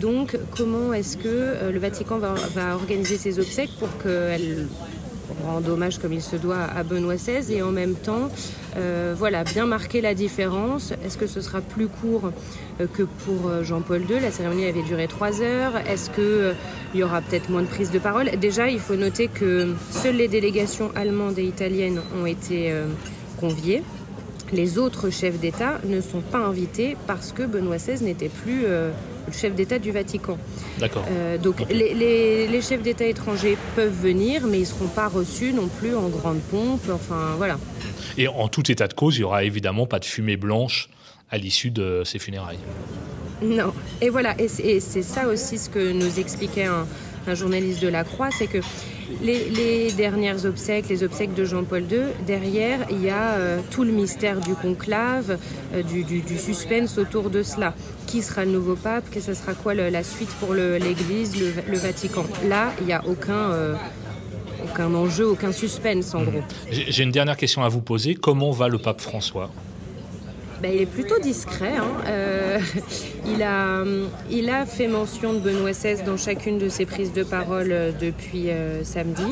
Donc, 0.00 0.38
comment 0.56 0.92
est-ce 0.92 1.16
que 1.16 1.24
euh, 1.26 1.72
le 1.72 1.78
Vatican 1.78 2.18
va, 2.18 2.34
va 2.54 2.74
organiser 2.74 3.16
ses 3.16 3.38
obsèques 3.38 3.70
pour 3.78 3.88
qu'elles 4.02 4.68
rendre 5.44 5.72
hommage 5.72 5.98
comme 5.98 6.12
il 6.12 6.22
se 6.22 6.36
doit 6.36 6.62
à 6.62 6.82
Benoît 6.82 7.16
XVI 7.16 7.54
et 7.54 7.62
en 7.62 7.70
même 7.72 7.94
temps, 7.94 8.30
euh, 8.76 9.14
voilà, 9.16 9.44
bien 9.44 9.66
marquer 9.66 10.00
la 10.00 10.14
différence. 10.14 10.92
Est-ce 11.04 11.18
que 11.18 11.26
ce 11.26 11.40
sera 11.40 11.60
plus 11.60 11.88
court 11.88 12.30
euh, 12.80 12.86
que 12.86 13.02
pour 13.02 13.48
euh, 13.48 13.62
Jean-Paul 13.62 14.02
II 14.08 14.20
La 14.20 14.30
cérémonie 14.30 14.66
avait 14.66 14.82
duré 14.82 15.08
trois 15.08 15.40
heures. 15.40 15.76
Est-ce 15.88 16.10
qu'il 16.10 16.98
y 16.98 17.02
aura 17.02 17.20
peut-être 17.20 17.50
moins 17.50 17.62
de 17.62 17.68
prise 17.68 17.90
de 17.90 17.98
parole? 17.98 18.30
Déjà, 18.40 18.68
il 18.68 18.80
faut 18.80 18.96
noter 18.96 19.28
que 19.28 19.74
seules 19.90 20.16
les 20.16 20.28
délégations 20.28 20.90
allemandes 20.94 21.38
et 21.38 21.44
italiennes 21.44 22.00
ont 22.20 22.26
été 22.26 22.72
conviées. 23.40 23.82
Les 24.52 24.78
autres 24.78 25.10
chefs 25.10 25.40
d'État 25.40 25.80
ne 25.84 26.00
sont 26.00 26.20
pas 26.20 26.38
invités 26.38 26.96
parce 27.06 27.32
que 27.32 27.42
Benoît 27.42 27.76
XVI 27.76 28.04
n'était 28.04 28.28
plus 28.28 28.64
le 29.36 29.40
chef 29.40 29.54
d'État 29.54 29.78
du 29.78 29.90
Vatican. 29.90 30.38
D'accord. 30.78 31.04
Euh, 31.10 31.38
donc 31.38 31.56
les, 31.70 32.60
chefs 32.62 32.82
d'État 32.82 33.04
étrangers 33.04 33.56
peuvent 33.74 33.92
venir, 33.92 34.46
mais 34.46 34.58
ils 34.58 34.62
ne 34.62 34.66
seront 34.66 34.88
pas 34.88 35.08
reçus 35.08 35.52
non 35.52 35.68
plus 35.68 35.94
en 35.94 36.08
grande 36.08 36.40
pompe. 36.40 36.88
Enfin 36.92 37.34
voilà. 37.36 37.58
Et 38.18 38.28
en 38.28 38.48
tout 38.48 38.70
état 38.70 38.88
de 38.88 38.94
cause, 38.94 39.16
il 39.16 39.20
n'y 39.20 39.24
aura 39.24 39.44
évidemment 39.44 39.86
pas 39.86 39.98
de 39.98 40.04
fumée 40.04 40.36
blanche 40.36 40.88
à 41.30 41.38
l'issue 41.38 41.70
de 41.70 42.02
ces 42.04 42.18
funérailles. 42.18 42.58
Non. 43.42 43.72
Et 44.00 44.08
voilà. 44.08 44.34
Et 44.40 44.48
c'est 44.48 45.02
ça 45.02 45.28
aussi 45.28 45.58
ce 45.58 45.68
que 45.68 45.92
nous 45.92 46.18
expliquait 46.18 46.64
un, 46.64 46.86
un 47.26 47.34
journaliste 47.34 47.82
de 47.82 47.88
la 47.88 48.04
Croix, 48.04 48.30
c'est 48.30 48.46
que 48.46 48.58
les, 49.22 49.92
dernières 49.92 50.44
obsèques, 50.44 50.88
les 50.88 51.02
obsèques 51.02 51.34
de 51.34 51.44
Jean-Paul 51.44 51.82
II, 51.82 52.00
derrière, 52.26 52.80
il 52.90 53.02
y 53.02 53.10
a 53.10 53.32
euh, 53.32 53.60
tout 53.70 53.84
le 53.84 53.92
mystère 53.92 54.40
du 54.40 54.54
conclave, 54.54 55.38
euh, 55.74 55.82
du, 55.82 56.38
suspense 56.38 56.98
autour 56.98 57.30
de 57.30 57.42
cela. 57.42 57.74
Qui 58.06 58.22
sera 58.22 58.44
le 58.44 58.52
nouveau 58.52 58.76
pape? 58.76 59.10
Que 59.10 59.20
ce 59.20 59.34
sera 59.34 59.54
quoi 59.54 59.74
la 59.74 60.02
suite 60.02 60.30
pour 60.40 60.54
l'Église, 60.54 61.34
le, 61.38 61.78
Vatican? 61.78 62.24
Là, 62.48 62.72
il 62.80 62.86
n'y 62.86 62.92
a 62.92 63.04
aucun... 63.06 63.50
Euh, 63.52 63.74
aucun 64.64 64.92
enjeu, 64.94 65.28
aucun 65.28 65.52
suspense 65.52 66.12
en 66.14 66.22
gros. 66.22 66.40
J'ai 66.70 67.02
une 67.04 67.12
dernière 67.12 67.36
question 67.36 67.62
à 67.62 67.68
vous 67.68 67.82
poser. 67.82 68.14
Comment 68.16 68.50
va 68.50 68.68
le 68.68 68.78
pape 68.78 69.00
François? 69.00 69.50
Ben, 70.62 70.72
il 70.74 70.82
est 70.82 70.86
plutôt 70.86 71.18
discret. 71.18 71.76
Hein. 71.76 71.90
Euh, 72.06 72.58
il, 73.26 73.42
a, 73.42 74.66
fait 74.66 74.88
mention 74.88 75.34
de 75.34 75.38
Benoît 75.38 75.72
XVI 75.72 76.02
dans 76.04 76.16
chacune 76.16 76.58
de 76.58 76.68
ses 76.68 76.86
prises 76.86 77.12
de 77.12 77.22
parole 77.22 77.68
euh, 77.70 77.92
depuis 77.92 78.50
euh, 78.50 78.82
samedi. 78.84 79.26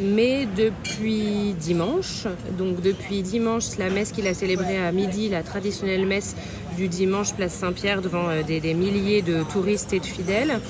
mais 0.00 0.46
depuis 0.56 1.54
dimanche, 1.58 2.26
donc 2.56 2.80
depuis 2.80 3.22
dimanche, 3.22 3.76
la 3.78 3.90
messe 3.90 4.12
qu'il 4.12 4.26
a 4.28 4.34
célébrée 4.34 4.78
à 4.78 4.92
midi, 4.92 5.28
la 5.28 5.42
traditionnelle 5.42 6.06
messe 6.06 6.36
du 6.76 6.88
dimanche 6.88 7.34
place 7.34 7.52
Saint-Pierre 7.52 8.00
devant 8.00 8.28
des, 8.46 8.74
milliers 8.74 9.20
de 9.20 9.42
touristes 9.52 9.92
et 9.92 10.00
de 10.00 10.06
fidèles, 10.06 10.60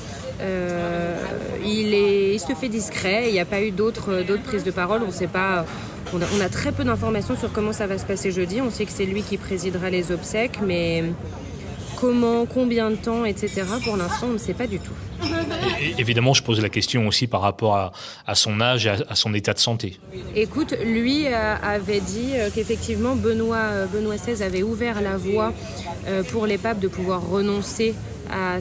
il, 1.65 1.95
il 1.95 2.41
se 2.41 2.55
fait 2.55 2.69
discret. 2.69 3.29
Il 3.29 3.33
n'y 3.35 3.41
a 3.41 3.45
pas 3.45 3.63
eu 3.63 3.71
d'autres 3.71 4.25
prises 4.45 4.65
de 4.65 4.73
parole. 4.73 5.03
On 5.05 5.09
ne 5.09 5.13
sait 5.13 5.29
pas 5.29 5.65
on 6.13 6.41
a, 6.41 6.49
très 6.49 6.73
peu 6.73 6.85
d'informations 6.85 7.37
sur 7.37 7.53
comment 7.53 7.73
ça 7.73 7.87
va 7.87 7.99
se 7.99 8.05
passer 8.05 8.31
jeudi. 8.31 8.61
On 8.61 8.71
sait 8.71 8.85
que 8.85 8.93
c'est 8.93 9.07
lui 9.07 9.23
qui 9.23 9.37
présidera 9.37 9.91
les 9.91 10.13
obsèques, 10.13 10.59
mais 10.65 11.05
comment, 12.01 12.47
combien 12.47 12.91
de 12.91 12.97
temps, 12.97 13.25
etc. 13.25 13.63
Pour 13.85 13.97
l'instant, 13.97 14.29
on 14.31 14.33
ne 14.35 14.39
sait 14.39 14.55
pas 14.55 14.67
du 14.67 14.79
tout. 14.79 14.93
évidemment, 15.99 16.33
je 16.35 16.43
pose 16.43 16.61
la 16.61 16.69
question 16.69 17.07
aussi 17.07 17.27
par 17.27 17.43
rapport 17.43 17.93
à, 18.27 18.35
son 18.35 18.61
âge 18.61 18.87
et 18.87 18.91
à, 18.91 19.15
son 19.15 19.35
état 19.35 19.53
de 19.53 19.59
santé. 19.59 19.99
Écoute, 20.35 20.75
lui 20.85 21.27
euh, 21.27 21.55
avait 21.63 22.01
dit 22.01 22.33
euh, 22.35 22.49
qu'effectivement 22.55 23.17
Benoît, 23.17 23.57
euh, 23.57 23.87
Benoît 23.87 24.17
XVI 24.17 24.43
avait 24.43 24.63
ouvert 24.63 25.01
la 25.03 25.17
voie 25.17 25.53
pour 26.31 26.47
les 26.47 26.59
papes 26.59 26.81
de 26.81 26.89
pouvoir 26.89 27.29
renoncer 27.29 27.95
à, 28.31 28.59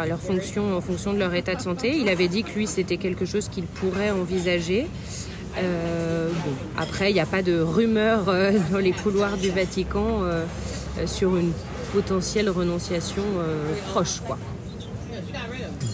à 0.00 0.06
leur 0.06 0.20
fonction 0.20 0.76
en 0.76 0.80
fonction 0.80 1.12
de 1.12 1.18
leur 1.18 1.32
état 1.34 1.54
de 1.54 1.62
santé. 1.62 1.96
Il 1.96 2.08
avait 2.08 2.28
dit 2.28 2.42
que 2.42 2.50
lui, 2.50 2.66
c'était 2.66 2.96
quelque 2.96 3.24
chose 3.24 3.48
qu'il 3.48 3.64
pourrait 3.64 4.10
envisager. 4.10 4.86
Euh, 5.58 6.30
après, 6.76 7.10
il 7.10 7.14
n'y 7.14 7.20
a 7.20 7.26
pas 7.26 7.42
de 7.42 7.60
rumeur 7.60 8.28
euh, 8.28 8.52
dans 8.72 8.78
les 8.78 8.92
couloirs 8.92 9.36
du 9.36 9.50
Vatican 9.50 10.22
euh, 10.22 10.44
sur 11.06 11.36
une 11.36 11.52
potentielle 11.92 12.50
renonciation 12.50 13.22
proche. 13.90 14.20
Quoi. 14.26 14.38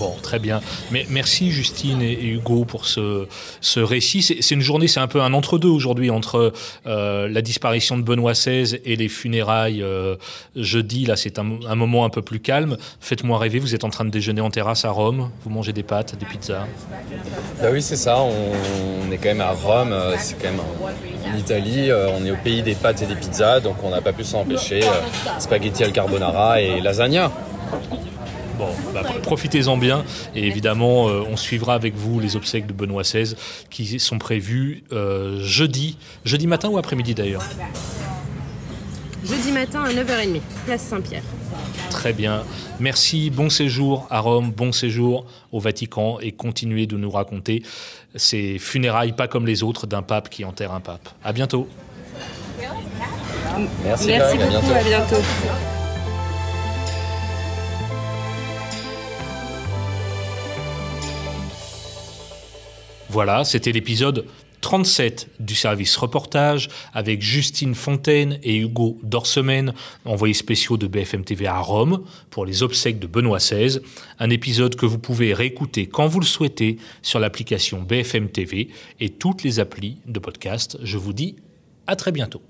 Bon, 0.01 0.15
très 0.23 0.39
bien. 0.39 0.63
Mais 0.91 1.05
merci 1.11 1.51
Justine 1.51 2.01
et 2.01 2.25
Hugo 2.25 2.65
pour 2.65 2.87
ce, 2.87 3.27
ce 3.61 3.81
récit. 3.81 4.23
C'est 4.23 4.55
une 4.55 4.63
journée, 4.63 4.89
c'est 4.89 4.99
un 4.99 5.07
peu 5.07 5.21
un 5.21 5.35
entre-deux 5.35 5.69
aujourd'hui 5.69 6.09
entre 6.09 6.55
euh, 6.87 7.29
la 7.29 7.43
disparition 7.43 7.99
de 7.99 8.03
Benoît 8.03 8.33
XVI 8.33 8.81
et 8.87 8.97
les 8.97 9.09
funérailles 9.11 9.83
euh, 9.83 10.17
jeudi. 10.57 11.05
Là, 11.05 11.17
c'est 11.17 11.39
un, 11.39 11.43
moment 11.43 12.07
un 12.07 12.09
peu 12.09 12.23
plus 12.23 12.41
calme. 12.41 12.79
Faites-moi 13.01 13.39
rêver, 13.39 13.59
vous 13.59 13.75
êtes 13.75 13.85
en 13.85 13.91
train 13.91 14.07
de 14.07 14.11
déjeuner 14.11 14.41
en 14.41 14.49
terrasse 14.49 14.87
à 14.87 14.91
Rome, 14.91 15.31
vous 15.45 15.51
mangez 15.51 15.75
des 15.75 15.83
pâtes, 15.83 16.19
des 16.19 16.25
pizzas. 16.25 16.65
Bah 17.61 17.69
oui, 17.71 17.83
c'est 17.83 17.97
ça. 17.97 18.23
On, 18.23 19.13
est 19.13 19.19
quand 19.19 19.29
même 19.29 19.43
à 19.43 19.51
Rome, 19.51 19.93
euh, 19.93 20.15
c'est 20.19 20.41
quand 20.41 20.51
même 20.51 20.61
en 20.61 21.37
Italie. 21.37 21.91
On 21.93 22.25
est 22.25 22.31
au 22.31 22.39
pays 22.43 22.63
des 22.63 22.75
pâtes 22.75 23.03
et 23.03 23.07
des 23.07 23.17
pizzas, 23.17 23.61
donc 23.61 23.77
on 23.85 23.91
n'a 23.91 24.01
pas 24.01 24.15
pu 24.15 24.25
s'en 24.25 24.41
empêcher. 24.41 24.81
Spaghetti 25.39 25.85
al 25.85 25.93
carbonara 25.93 26.63
et 26.63 26.81
lasagna. 26.81 27.31
Bon, 28.61 28.69
bah, 28.93 29.03
profitez-en 29.23 29.79
bien. 29.79 30.05
Et 30.35 30.47
évidemment, 30.47 31.09
euh, 31.09 31.23
on 31.27 31.37
suivra 31.37 31.75
avec 31.75 31.95
vous 31.95 32.21
les 32.21 32.37
obsèques 32.37 32.67
de 32.67 32.75
Benoît 32.75 33.03
XVI 33.03 33.35
qui 33.71 33.99
sont 33.99 34.19
prévues 34.19 34.85
euh, 34.93 35.41
jeudi. 35.41 35.97
Jeudi 36.27 36.47
matin 36.47 36.69
ou 36.69 36.77
après-midi 36.77 37.15
d'ailleurs 37.15 37.43
Jeudi 39.25 39.53
matin 39.53 39.85
à 39.85 39.93
9h30, 39.93 40.41
place 40.67 40.83
Saint-Pierre. 40.83 41.23
Très 41.89 42.13
bien. 42.13 42.43
Merci. 42.81 43.31
Bon 43.31 43.49
séjour 43.49 44.07
à 44.11 44.21
Rome, 44.21 44.51
bon 44.51 44.73
séjour 44.73 45.25
au 45.53 45.61
Vatican 45.61 46.19
et 46.21 46.33
continuez 46.33 46.87
de 46.87 46.97
nous 46.97 47.11
raconter 47.11 47.63
ces 48.15 48.59
funérailles 48.59 49.13
pas 49.13 49.29
comme 49.29 49.47
les 49.47 49.63
autres 49.63 49.87
d'un 49.87 50.03
pape 50.03 50.29
qui 50.29 50.45
enterre 50.45 50.73
un 50.73 50.81
pape. 50.81 51.09
À 51.25 51.33
bientôt. 51.33 51.67
Merci, 53.85 54.07
Merci 54.09 54.37
beaucoup, 54.37 54.73
à 54.73 54.83
bientôt. 54.83 55.17
Voilà, 63.13 63.43
c'était 63.43 63.73
l'épisode 63.73 64.25
37 64.61 65.31
du 65.41 65.57
service 65.57 65.97
reportage 65.97 66.69
avec 66.95 67.23
Justine 67.23 67.75
Fontaine 67.75 68.39
et 68.45 68.57
Hugo 68.57 69.01
Dorsemen, 69.03 69.75
envoyés 70.05 70.33
spéciaux 70.33 70.77
de 70.77 70.87
BFM 70.87 71.25
TV 71.25 71.49
à 71.49 71.59
Rome 71.59 72.05
pour 72.31 72.47
les 72.47 72.63
obsèques 72.63 73.01
de 73.01 73.09
Benoît 73.09 73.39
XVI. 73.39 73.81
Un 74.21 74.31
épisode 74.31 74.77
que 74.77 74.87
vous 74.87 75.01
pouvez 75.01 75.35
réécouter 75.35 75.89
quand 75.89 76.07
vous 76.07 76.21
le 76.21 76.25
souhaitez 76.25 76.77
sur 77.03 77.19
l'application 77.19 77.83
BFM 77.83 78.29
TV 78.29 78.69
et 79.01 79.09
toutes 79.09 79.43
les 79.43 79.59
applis 79.59 79.99
de 80.07 80.21
podcast. 80.21 80.79
Je 80.85 80.97
vous 80.97 81.13
dis 81.13 81.35
à 81.89 81.97
très 81.97 82.13
bientôt. 82.13 82.43